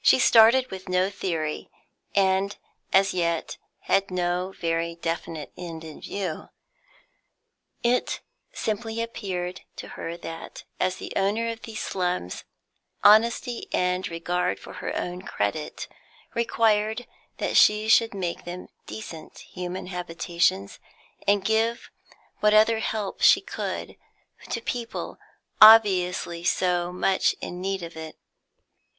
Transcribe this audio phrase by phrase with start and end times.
[0.00, 1.68] She started with no theory,
[2.14, 2.56] and
[2.90, 6.48] as yet had no very definite end in view;
[7.82, 8.20] it
[8.54, 12.44] simply appeared to her that, as owner of these slums,
[13.04, 15.86] honesty and regard for her own credit
[16.32, 17.06] required
[17.36, 20.78] that she should make them decent human habitations,
[21.28, 21.90] and give
[22.40, 23.98] what other help she could
[24.48, 25.18] to people
[25.60, 28.16] obviously so much in need of it.